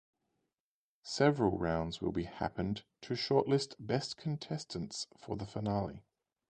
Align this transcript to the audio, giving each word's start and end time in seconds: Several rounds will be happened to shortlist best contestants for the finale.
Several 1.03 1.59
rounds 1.59 2.01
will 2.01 2.11
be 2.11 2.23
happened 2.23 2.85
to 3.01 3.13
shortlist 3.13 3.75
best 3.77 4.17
contestants 4.17 5.05
for 5.15 5.35
the 5.35 5.45
finale. 5.45 6.01